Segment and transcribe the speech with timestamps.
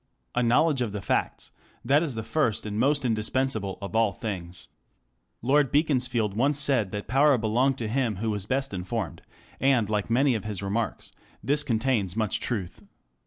[0.33, 4.11] A knowledge of the facts ŌĆö that is the first and most indispensable of all
[4.13, 4.69] things.
[5.43, 9.21] Lord Beaconsfield once said that power belonged to him who was best informed;
[9.59, 11.11] and, like many of his remarks,
[11.43, 12.81] this con tains much truth.